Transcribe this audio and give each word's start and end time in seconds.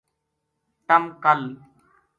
تم 0.87 1.03
کل 1.23 1.41